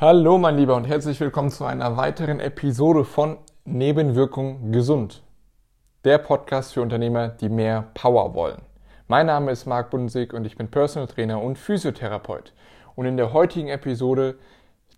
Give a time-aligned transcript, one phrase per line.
[0.00, 5.24] Hallo mein Lieber und herzlich willkommen zu einer weiteren Episode von Nebenwirkung gesund.
[6.04, 8.62] Der Podcast für Unternehmer, die mehr Power wollen.
[9.08, 12.52] Mein Name ist Marc Bundesig und ich bin Personal Trainer und Physiotherapeut.
[12.94, 14.38] Und in der heutigen Episode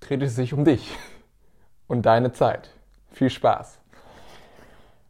[0.01, 0.95] dreht es sich um dich
[1.89, 2.69] und deine Zeit.
[3.11, 3.79] Viel Spaß.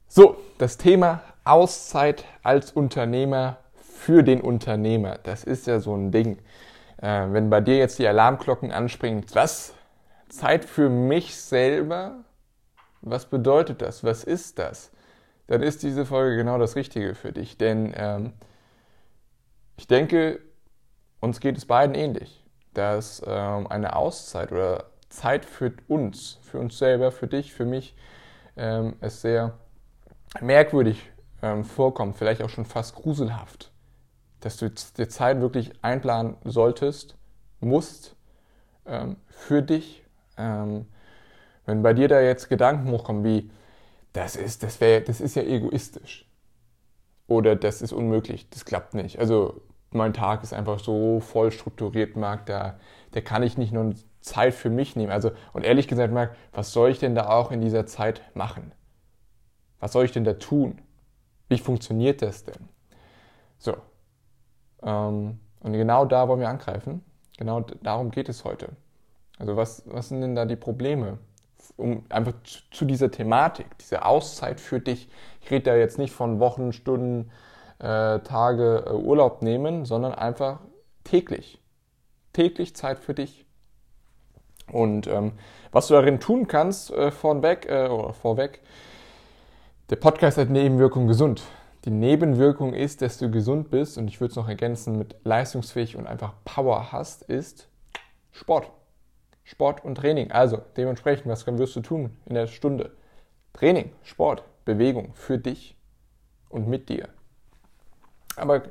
[0.06, 5.18] So, das Thema Auszeit als Unternehmer für den Unternehmer.
[5.24, 6.38] Das ist ja so ein Ding.
[7.02, 9.74] Äh, wenn bei dir jetzt die Alarmglocken anspringen, was?
[10.30, 12.24] Zeit für mich selber?
[13.02, 14.04] Was bedeutet das?
[14.04, 14.90] Was ist das?
[15.46, 17.58] Dann ist diese Folge genau das Richtige für dich.
[17.58, 18.32] Denn ähm,
[19.76, 20.40] ich denke,
[21.20, 26.78] uns geht es beiden ähnlich, dass ähm, eine Auszeit oder Zeit für uns, für uns
[26.78, 27.96] selber, für dich, für mich,
[28.56, 29.58] ähm, es sehr
[30.40, 31.10] merkwürdig
[31.42, 33.72] ähm, vorkommt, vielleicht auch schon fast gruselhaft,
[34.40, 37.16] dass du die Zeit wirklich einplanen solltest,
[37.60, 38.16] musst,
[38.86, 40.04] ähm, für dich,
[40.40, 40.86] ähm,
[41.66, 43.50] wenn bei dir da jetzt Gedanken hochkommen wie,
[44.12, 46.26] das ist, das wäre, das ist ja egoistisch.
[47.26, 49.18] Oder das ist unmöglich, das klappt nicht.
[49.20, 52.78] Also mein Tag ist einfach so voll strukturiert, Marc, da,
[53.12, 55.12] da kann ich nicht nur Zeit für mich nehmen.
[55.12, 58.72] Also, und ehrlich gesagt, Marc, was soll ich denn da auch in dieser Zeit machen?
[59.78, 60.80] Was soll ich denn da tun?
[61.48, 62.68] Wie funktioniert das denn?
[63.58, 63.76] So.
[64.82, 67.02] Ähm, und genau da wollen wir angreifen.
[67.38, 68.70] Genau darum geht es heute.
[69.40, 71.18] Also was, was sind denn da die Probleme?
[71.76, 75.08] Um einfach zu, zu dieser Thematik, diese Auszeit für dich.
[75.40, 77.30] Ich rede da jetzt nicht von Wochen, Stunden,
[77.78, 80.60] äh, Tage äh, Urlaub nehmen, sondern einfach
[81.04, 81.58] täglich.
[82.34, 83.46] Täglich Zeit für dich.
[84.70, 85.32] Und ähm,
[85.72, 88.60] was du darin tun kannst, äh, vorweg, äh, oder vorweg,
[89.88, 91.42] der Podcast hat Nebenwirkung gesund.
[91.86, 95.96] Die Nebenwirkung ist, dass du gesund bist und ich würde es noch ergänzen mit leistungsfähig
[95.96, 97.68] und einfach Power hast, ist
[98.32, 98.70] Sport.
[99.50, 100.30] Sport und Training.
[100.30, 102.92] Also dementsprechend, was wirst du tun in der Stunde?
[103.52, 105.76] Training, Sport, Bewegung für dich
[106.48, 107.08] und mit dir.
[108.36, 108.62] Aber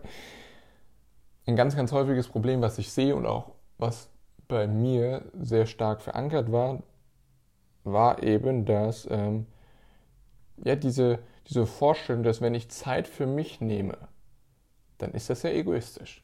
[1.45, 4.09] ein ganz, ganz häufiges Problem, was ich sehe und auch was
[4.47, 6.81] bei mir sehr stark verankert war,
[7.83, 9.47] war eben, dass ähm,
[10.63, 13.97] ja, diese, diese Vorstellung, dass wenn ich Zeit für mich nehme,
[14.97, 16.23] dann ist das ja egoistisch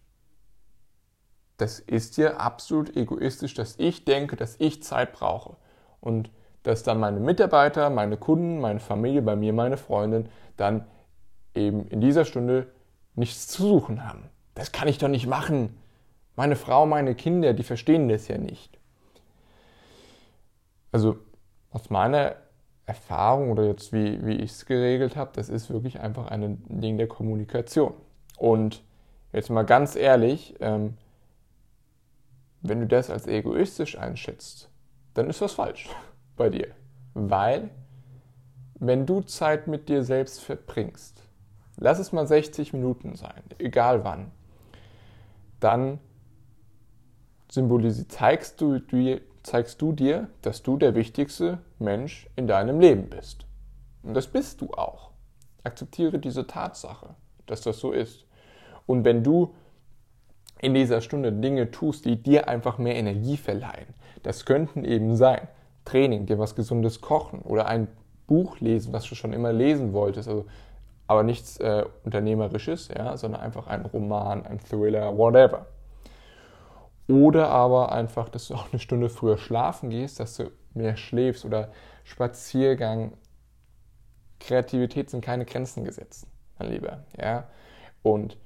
[1.57, 5.55] das ist ja absolut egoistisch, dass ich denke, dass ich Zeit brauche.
[6.01, 6.29] Und
[6.63, 10.27] dass dann meine Mitarbeiter, meine Kunden, meine Familie, bei mir meine Freundin
[10.57, 10.85] dann
[11.53, 12.67] eben in dieser Stunde
[13.13, 14.29] nichts zu suchen haben.
[14.55, 15.77] Das kann ich doch nicht machen.
[16.35, 18.77] Meine Frau, meine Kinder, die verstehen das ja nicht.
[20.91, 21.17] Also
[21.72, 22.35] aus meiner
[22.85, 26.97] Erfahrung oder jetzt wie, wie ich es geregelt habe, das ist wirklich einfach ein Ding
[26.97, 27.93] der Kommunikation.
[28.37, 28.83] Und
[29.33, 30.95] jetzt mal ganz ehrlich, ähm,
[32.69, 34.69] wenn du das als egoistisch einschätzt,
[35.13, 35.89] dann ist was falsch
[36.35, 36.67] bei dir.
[37.13, 37.69] Weil,
[38.79, 41.21] wenn du Zeit mit dir selbst verbringst,
[41.77, 44.31] lass es mal 60 Minuten sein, egal wann,
[45.59, 45.99] dann
[48.09, 53.45] zeigst du, du, zeigst du dir, dass du der wichtigste Mensch in deinem Leben bist.
[54.03, 55.11] Und das bist du auch.
[55.63, 57.15] Akzeptiere diese Tatsache,
[57.45, 58.25] dass das so ist.
[58.85, 59.55] Und wenn du
[60.65, 63.93] in dieser Stunde Dinge tust, die dir einfach mehr Energie verleihen.
[64.23, 65.47] Das könnten eben sein
[65.85, 67.87] Training, dir was Gesundes kochen oder ein
[68.25, 70.45] Buch lesen, was du schon immer lesen wolltest, also,
[71.05, 75.67] aber nichts äh, Unternehmerisches, ja, sondern einfach ein Roman, ein Thriller, whatever.
[77.07, 81.45] Oder aber einfach, dass du auch eine Stunde früher schlafen gehst, dass du mehr schläfst
[81.45, 81.69] oder
[82.03, 83.13] Spaziergang.
[84.39, 86.25] Kreativität sind keine Grenzen gesetzt,
[86.57, 87.03] mein Lieber.
[87.21, 87.47] Ja?
[88.01, 88.37] Und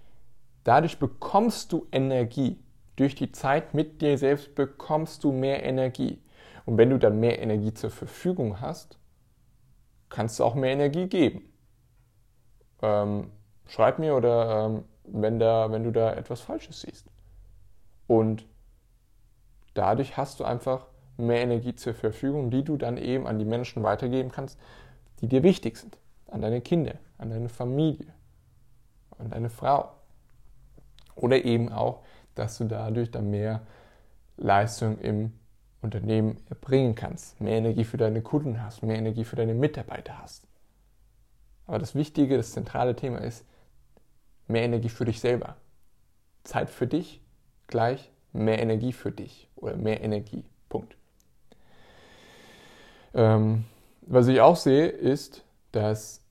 [0.69, 2.63] Dadurch bekommst du Energie.
[2.95, 6.21] Durch die Zeit mit dir selbst bekommst du mehr Energie.
[6.63, 8.99] Und wenn du dann mehr Energie zur Verfügung hast,
[10.09, 11.51] kannst du auch mehr Energie geben.
[12.83, 13.31] Ähm,
[13.65, 17.07] schreib mir oder ähm, wenn, da, wenn du da etwas Falsches siehst.
[18.05, 18.45] Und
[19.73, 20.85] dadurch hast du einfach
[21.17, 24.59] mehr Energie zur Verfügung, die du dann eben an die Menschen weitergeben kannst,
[25.21, 25.97] die dir wichtig sind.
[26.27, 28.13] An deine Kinder, an deine Familie,
[29.17, 29.95] an deine Frau.
[31.19, 32.03] Oder eben auch,
[32.35, 33.61] dass du dadurch dann mehr
[34.37, 35.33] Leistung im
[35.81, 40.47] Unternehmen erbringen kannst, mehr Energie für deine Kunden hast, mehr Energie für deine Mitarbeiter hast.
[41.67, 43.45] Aber das Wichtige, das zentrale Thema ist
[44.47, 45.55] mehr Energie für dich selber.
[46.43, 47.21] Zeit für dich
[47.67, 50.45] gleich mehr Energie für dich oder mehr Energie.
[50.69, 50.95] Punkt.
[53.13, 53.65] Ähm,
[54.01, 56.21] was ich auch sehe, ist, dass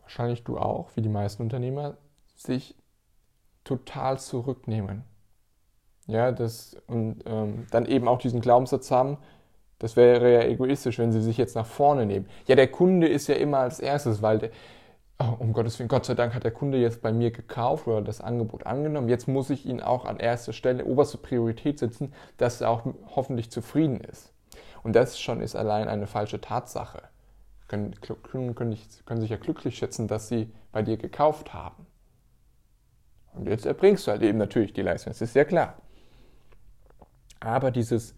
[0.00, 1.96] wahrscheinlich du auch, wie die meisten Unternehmer,
[2.34, 2.74] sich
[3.64, 5.04] total zurücknehmen.
[6.06, 9.18] Ja, das, und ähm, dann eben auch diesen Glaubenssatz haben,
[9.78, 12.28] das wäre ja egoistisch, wenn sie sich jetzt nach vorne nehmen.
[12.46, 14.50] Ja, der Kunde ist ja immer als erstes, weil der,
[15.18, 18.00] oh, um Gottes Willen, Gott sei Dank hat der Kunde jetzt bei mir gekauft oder
[18.00, 19.08] das Angebot angenommen.
[19.08, 23.50] Jetzt muss ich ihn auch an erster Stelle, oberste Priorität setzen, dass er auch hoffentlich
[23.50, 24.32] zufrieden ist.
[24.82, 27.02] Und das schon ist allein eine falsche Tatsache.
[27.68, 31.86] Können, können, können, können sich ja glücklich schätzen, dass sie bei dir gekauft haben.
[33.34, 35.76] Und jetzt erbringst du halt eben natürlich die Leistung, das ist ja klar.
[37.40, 38.14] Aber dieses,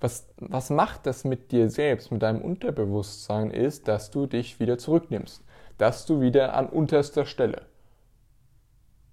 [0.00, 4.78] was, was macht das mit dir selbst, mit deinem Unterbewusstsein, ist, dass du dich wieder
[4.78, 5.44] zurücknimmst,
[5.78, 7.62] dass du wieder an unterster Stelle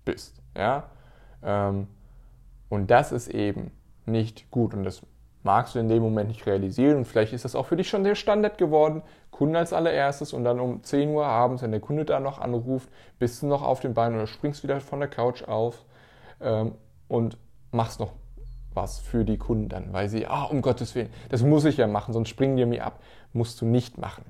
[0.03, 0.41] bist.
[0.57, 0.89] Ja?
[1.43, 1.87] Ähm,
[2.69, 3.71] und das ist eben
[4.05, 5.01] nicht gut und das
[5.43, 8.03] magst du in dem Moment nicht realisieren und vielleicht ist das auch für dich schon
[8.03, 9.01] der Standard geworden.
[9.31, 12.89] Kunde als allererstes und dann um 10 Uhr abends, wenn der Kunde da noch anruft,
[13.19, 15.85] bist du noch auf den Beinen oder springst wieder von der Couch auf
[16.41, 16.73] ähm,
[17.07, 17.37] und
[17.71, 18.11] machst noch
[18.73, 21.87] was für die Kunden dann, weil sie, ah, um Gottes Willen, das muss ich ja
[21.87, 22.99] machen, sonst springen die mir ab.
[23.33, 24.25] Musst du nicht machen.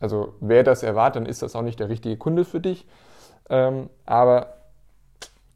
[0.00, 2.86] Also wer das erwartet, dann ist das auch nicht der richtige Kunde für dich.
[3.48, 4.56] Ähm, aber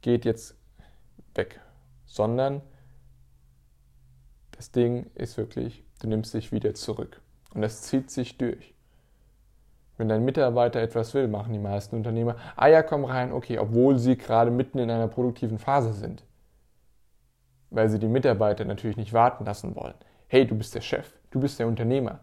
[0.03, 0.55] geht jetzt
[1.35, 1.61] weg.
[2.05, 2.63] Sondern
[4.57, 7.21] das Ding ist wirklich, du nimmst dich wieder zurück.
[7.55, 8.75] Und das zieht sich durch.
[9.97, 13.99] Wenn dein Mitarbeiter etwas will, machen die meisten Unternehmer, ah ja, komm rein, okay, obwohl
[13.99, 16.23] sie gerade mitten in einer produktiven Phase sind
[17.71, 19.95] weil sie die Mitarbeiter natürlich nicht warten lassen wollen.
[20.29, 22.21] Hey, du bist der Chef, du bist der Unternehmer,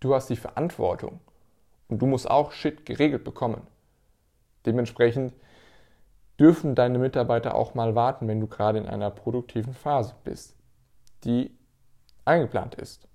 [0.00, 1.20] du hast die Verantwortung
[1.88, 3.66] und du musst auch Shit geregelt bekommen.
[4.64, 5.34] Dementsprechend
[6.38, 10.55] dürfen deine Mitarbeiter auch mal warten, wenn du gerade in einer produktiven Phase bist,
[11.24, 11.56] die
[12.24, 13.06] eingeplant ist.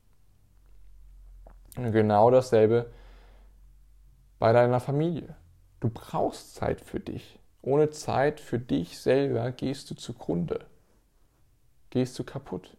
[1.77, 2.91] Und genau dasselbe
[4.39, 5.35] bei deiner Familie.
[5.79, 7.39] Du brauchst Zeit für dich.
[7.61, 10.65] Ohne Zeit für dich selber gehst du zugrunde
[11.91, 12.75] gehst du kaputt.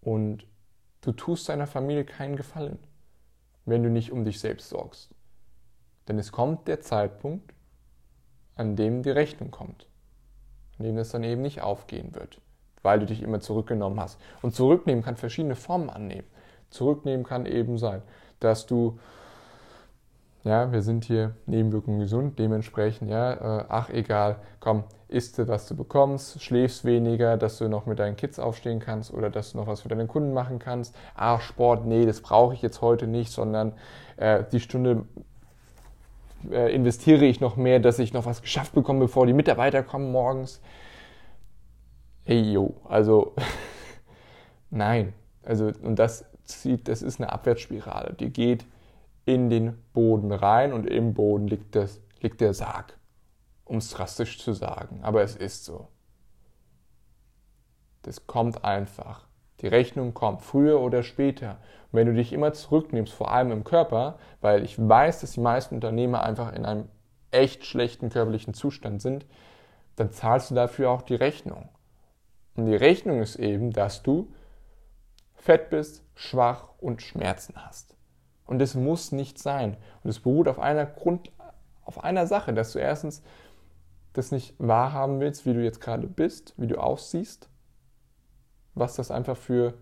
[0.00, 0.46] Und
[1.00, 2.78] du tust deiner Familie keinen Gefallen,
[3.64, 5.10] wenn du nicht um dich selbst sorgst.
[6.06, 7.52] Denn es kommt der Zeitpunkt,
[8.54, 9.88] an dem die Rechnung kommt,
[10.78, 12.40] an dem das dann eben nicht aufgehen wird,
[12.82, 14.18] weil du dich immer zurückgenommen hast.
[14.42, 16.26] Und zurücknehmen kann verschiedene Formen annehmen.
[16.70, 18.02] Zurücknehmen kann eben sein,
[18.40, 18.98] dass du
[20.46, 25.66] ja, wir sind hier Nebenwirkungen gesund, dementsprechend, ja, äh, ach egal, komm, isst du, was
[25.66, 29.58] du bekommst, schläfst weniger, dass du noch mit deinen Kids aufstehen kannst oder dass du
[29.58, 30.94] noch was für deine Kunden machen kannst.
[31.16, 33.72] Ach, Sport, nee, das brauche ich jetzt heute nicht, sondern
[34.18, 35.04] äh, die Stunde
[36.48, 40.12] äh, investiere ich noch mehr, dass ich noch was geschafft bekomme, bevor die Mitarbeiter kommen
[40.12, 40.60] morgens.
[42.28, 43.36] Hey, yo, also,
[44.70, 45.12] nein,
[45.44, 48.66] also, und das zieht, das ist eine Abwärtsspirale, die geht
[49.26, 52.98] in den Boden rein und im Boden liegt, das, liegt der Sarg,
[53.64, 55.04] um es drastisch zu sagen.
[55.04, 55.86] Aber es ist so.
[58.02, 59.28] Das kommt einfach.
[59.60, 61.58] Die Rechnung kommt früher oder später.
[61.92, 65.40] Und wenn du dich immer zurücknimmst, vor allem im Körper, weil ich weiß, dass die
[65.40, 66.88] meisten Unternehmer einfach in einem
[67.30, 69.26] echt schlechten körperlichen Zustand sind,
[69.94, 71.68] dann zahlst du dafür auch die Rechnung.
[72.56, 74.32] Und die Rechnung ist eben, dass du
[75.34, 77.94] fett bist, schwach und Schmerzen hast.
[78.46, 79.76] Und es muss nicht sein.
[80.02, 81.30] Und es beruht auf einer Grund,
[81.84, 83.22] auf einer Sache, dass du erstens
[84.12, 87.50] das nicht wahrhaben willst, wie du jetzt gerade bist, wie du aussiehst,
[88.74, 89.74] was das einfach für,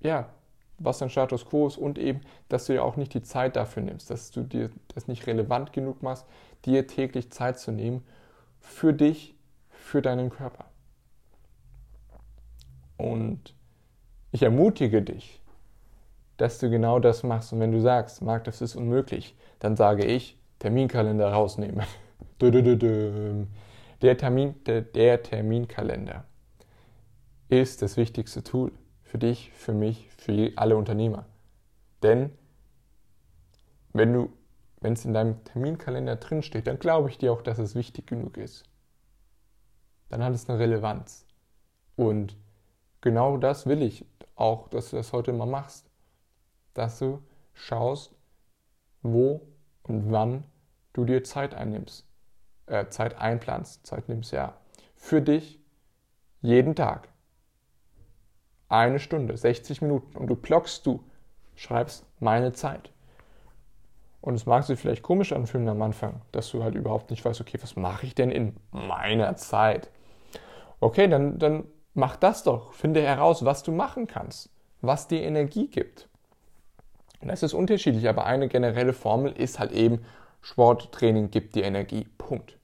[0.00, 0.30] ja,
[0.78, 3.82] was dein Status quo ist und eben, dass du dir auch nicht die Zeit dafür
[3.82, 6.26] nimmst, dass du dir das nicht relevant genug machst,
[6.64, 8.02] dir täglich Zeit zu nehmen
[8.58, 9.36] für dich,
[9.68, 10.69] für deinen Körper.
[13.00, 13.54] Und
[14.32, 15.40] ich ermutige dich,
[16.36, 17.52] dass du genau das machst.
[17.52, 21.84] Und wenn du sagst, Marc, das ist unmöglich, dann sage ich, Terminkalender rausnehmen.
[24.02, 26.24] Der, Termin, der, der Terminkalender
[27.50, 31.26] ist das wichtigste Tool für dich, für mich, für alle Unternehmer.
[32.02, 32.30] Denn
[33.92, 34.32] wenn du,
[34.80, 38.38] wenn es in deinem Terminkalender drinsteht, dann glaube ich dir auch, dass es wichtig genug
[38.38, 38.64] ist.
[40.08, 41.26] Dann hat es eine Relevanz.
[41.96, 42.38] Und
[43.00, 44.04] genau das will ich
[44.36, 45.90] auch, dass du das heute mal machst
[46.74, 48.14] dass du schaust,
[49.02, 49.42] wo
[49.82, 50.44] und wann
[50.92, 52.06] du dir Zeit einnimmst,
[52.66, 54.54] äh, Zeit einplanst, Zeit nimmst, ja,
[54.96, 55.60] für dich
[56.40, 57.08] jeden Tag.
[58.68, 61.04] Eine Stunde, 60 Minuten und du blockst du,
[61.56, 62.92] schreibst meine Zeit.
[64.20, 67.40] Und es mag sich vielleicht komisch anfühlen am Anfang, dass du halt überhaupt nicht weißt,
[67.40, 69.90] okay, was mache ich denn in meiner Zeit?
[70.78, 72.72] Okay, dann, dann mach das doch.
[72.72, 76.08] Finde heraus, was du machen kannst, was dir Energie gibt.
[77.20, 80.00] Und das ist unterschiedlich, aber eine generelle Formel ist halt eben,
[80.42, 82.06] Sporttraining gibt dir Energie.
[82.16, 82.58] Punkt.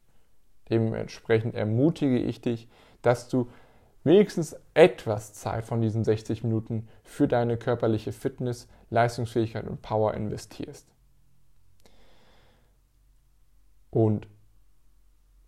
[0.71, 2.69] Dementsprechend ermutige ich dich,
[3.03, 3.49] dass du
[4.03, 10.87] wenigstens etwas Zeit von diesen 60 Minuten für deine körperliche Fitness, Leistungsfähigkeit und Power investierst.
[13.91, 14.29] Und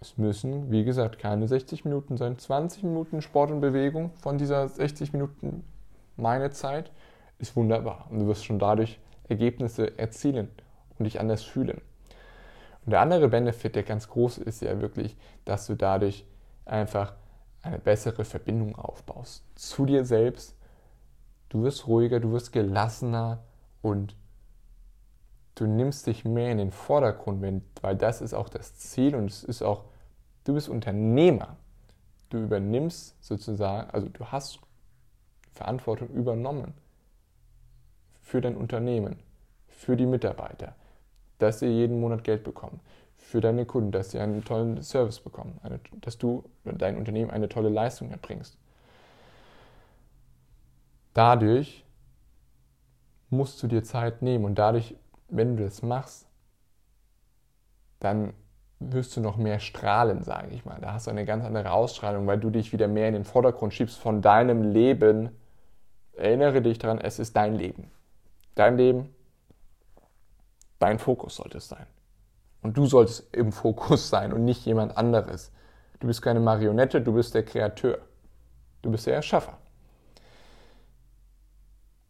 [0.08, 4.68] es müssen, wie gesagt, keine 60 Minuten sein, 20 Minuten Sport und Bewegung von dieser
[4.68, 5.64] 60 Minuten
[6.16, 6.90] meine Zeit
[7.38, 8.06] ist wunderbar.
[8.10, 8.98] Und du wirst schon dadurch
[9.28, 10.48] Ergebnisse erzielen
[10.98, 11.80] und dich anders fühlen.
[12.84, 16.24] Und der andere Benefit, der ganz groß ist, ja wirklich, dass du dadurch
[16.64, 17.12] einfach
[17.62, 20.56] eine bessere Verbindung aufbaust zu dir selbst.
[21.50, 23.44] Du wirst ruhiger, du wirst gelassener
[23.82, 24.14] und
[25.54, 29.44] du nimmst dich mehr in den Vordergrund, weil das ist auch das Ziel und es
[29.44, 29.84] ist auch,
[30.48, 31.56] du bist Unternehmer.
[32.30, 34.60] Du übernimmst sozusagen, also du hast
[35.52, 36.72] Verantwortung übernommen
[38.22, 39.18] für dein Unternehmen,
[39.68, 40.74] für die Mitarbeiter,
[41.38, 42.80] dass sie jeden Monat Geld bekommen,
[43.16, 47.48] für deine Kunden, dass sie einen tollen Service bekommen, eine, dass du dein Unternehmen eine
[47.48, 48.56] tolle Leistung erbringst.
[51.12, 51.84] Dadurch
[53.28, 54.96] musst du dir Zeit nehmen und dadurch,
[55.28, 56.26] wenn du das machst,
[58.00, 58.32] dann
[58.80, 60.80] wirst du noch mehr strahlen, sage ich mal.
[60.80, 63.74] Da hast du eine ganz andere Ausstrahlung, weil du dich wieder mehr in den Vordergrund
[63.74, 65.30] schiebst von deinem Leben.
[66.16, 67.90] Erinnere dich daran, es ist dein Leben.
[68.54, 69.14] Dein Leben,
[70.78, 71.86] dein Fokus sollte es sein.
[72.62, 75.52] Und du solltest im Fokus sein und nicht jemand anderes.
[76.00, 77.98] Du bist keine Marionette, du bist der Kreateur.
[78.82, 79.58] Du bist der Erschaffer.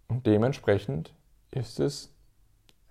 [0.09, 1.15] Und dementsprechend
[1.51, 2.15] ist es,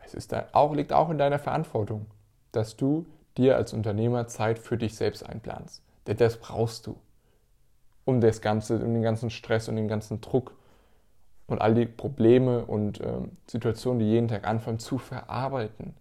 [0.04, 2.08] es ist auch, liegt auch in deiner Verantwortung,
[2.52, 3.06] dass du
[3.38, 5.84] dir als Unternehmer Zeit für dich selbst einplanst.
[6.08, 6.98] Denn das brauchst du,
[8.06, 10.56] um das Ganze, um den ganzen Stress und den ganzen Druck
[11.48, 15.94] und all die Probleme und ähm, Situationen, die jeden Tag anfangen, zu verarbeiten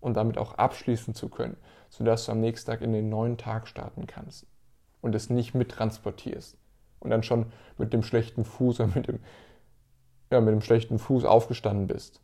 [0.00, 1.56] und damit auch abschließen zu können,
[1.88, 4.46] sodass du am nächsten Tag in den neuen Tag starten kannst
[5.00, 6.56] und es nicht mittransportierst
[7.00, 9.20] und dann schon mit dem schlechten Fuß oder mit dem,
[10.30, 12.20] ja, mit dem schlechten Fuß aufgestanden bist.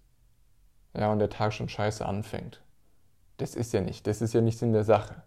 [0.97, 2.63] Ja, und der Tag schon scheiße anfängt.
[3.41, 5.23] Das ist ja nicht, das ist ja nicht Sinn der Sache.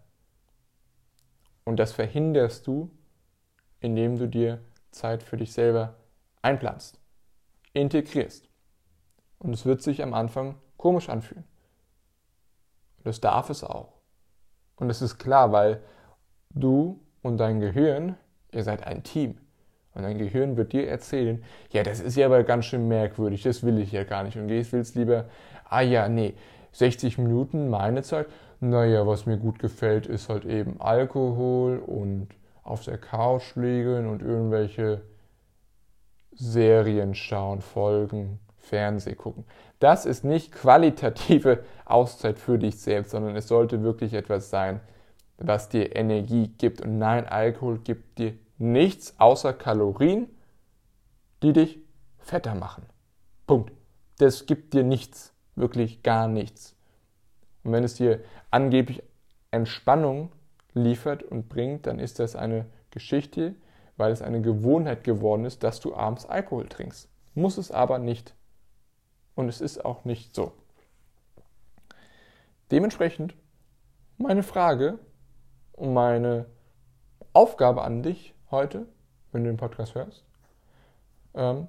[1.64, 2.88] Und das verhinderst du,
[3.80, 4.60] indem du dir
[4.92, 5.96] Zeit für dich selber
[6.40, 7.00] einplanst,
[7.72, 8.48] integrierst.
[9.40, 11.42] Und es wird sich am Anfang komisch anfühlen.
[13.02, 13.94] Das darf es auch.
[14.76, 15.82] Und es ist klar, weil
[16.50, 18.14] du und dein Gehirn,
[18.52, 19.38] ihr seid ein Team.
[19.92, 21.42] Und dein Gehirn wird dir erzählen,
[21.72, 24.38] ja, das ist ja aber ganz schön merkwürdig, das will ich ja gar nicht.
[24.38, 25.28] Und gehst willst lieber,
[25.64, 26.34] ah ja, nee,
[26.74, 28.26] 60 Minuten meine Zeit.
[28.60, 32.28] Naja, was mir gut gefällt, ist halt eben Alkohol und
[32.62, 35.02] auf der Couch liegen und irgendwelche
[36.32, 39.44] Serien schauen, Folgen, Fernseh gucken.
[39.78, 44.80] Das ist nicht qualitative Auszeit für dich selbst, sondern es sollte wirklich etwas sein,
[45.38, 46.80] was dir Energie gibt.
[46.80, 50.28] Und nein, Alkohol gibt dir nichts außer Kalorien,
[51.42, 51.78] die dich
[52.18, 52.86] fetter machen.
[53.46, 53.72] Punkt.
[54.18, 56.74] Das gibt dir nichts wirklich gar nichts.
[57.62, 58.20] Und wenn es dir
[58.50, 59.02] angeblich
[59.50, 60.32] Entspannung
[60.74, 63.54] liefert und bringt, dann ist das eine Geschichte,
[63.96, 67.08] weil es eine Gewohnheit geworden ist, dass du abends Alkohol trinkst.
[67.34, 68.34] Muss es aber nicht.
[69.34, 70.52] Und es ist auch nicht so.
[72.70, 73.34] Dementsprechend
[74.18, 74.98] meine Frage
[75.72, 76.46] und meine
[77.32, 78.86] Aufgabe an dich heute,
[79.32, 80.24] wenn du den Podcast hörst,
[81.34, 81.66] ähm,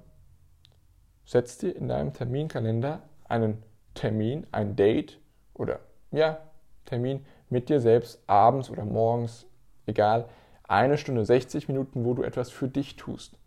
[1.24, 3.62] setz dir in deinem Terminkalender einen
[3.96, 5.18] Termin, ein Date
[5.54, 5.80] oder
[6.12, 6.38] ja,
[6.84, 9.46] Termin mit dir selbst abends oder morgens,
[9.86, 10.28] egal,
[10.62, 13.38] eine Stunde 60 Minuten, wo du etwas für dich tust.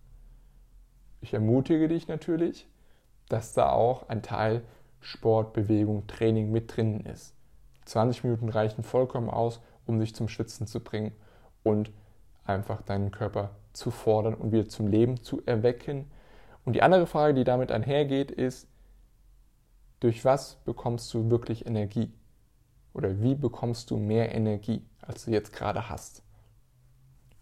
[1.22, 2.68] Ich ermutige dich natürlich,
[3.30, 4.64] dass da auch ein Teil
[5.02, 7.34] Sport, Bewegung, Training mit drin ist.
[7.86, 11.14] 20 Minuten reichen vollkommen aus, um dich zum Schwitzen zu bringen
[11.64, 11.92] und
[12.46, 16.10] einfach deinen Körper zu fordern und wieder zum Leben zu erwecken.
[16.66, 18.68] Und die andere Frage, die damit einhergeht, ist,
[20.00, 22.12] durch was bekommst du wirklich Energie?
[22.94, 26.24] Oder wie bekommst du mehr Energie, als du jetzt gerade hast?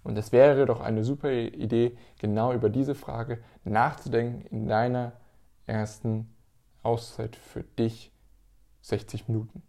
[0.04, 5.14] Und es wäre doch eine super Idee, genau über diese Frage nachzudenken in deiner
[5.66, 6.34] ersten
[6.82, 8.12] Auszeit für dich
[8.82, 9.62] 60 Minuten.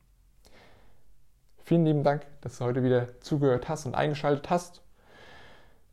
[1.64, 4.82] Vielen lieben Dank, dass du heute wieder zugehört hast und eingeschaltet hast.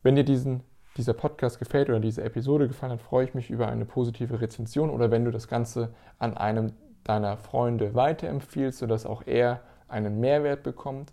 [0.02, 0.62] Wenn dir diesen,
[0.96, 4.90] dieser Podcast gefällt oder diese Episode gefallen hat, freue ich mich über eine positive Rezension
[4.90, 6.72] oder wenn du das Ganze an einem
[7.08, 11.12] deiner Freunde weiterempfiehlst, sodass auch er einen Mehrwert bekommt.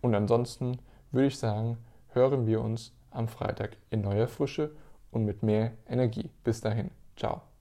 [0.00, 0.78] Und ansonsten
[1.10, 1.78] würde ich sagen,
[2.12, 4.70] hören wir uns am Freitag in neuer Frische
[5.10, 6.30] und mit mehr Energie.
[6.44, 7.51] Bis dahin, ciao.